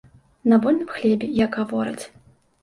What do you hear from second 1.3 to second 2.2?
як гавораць.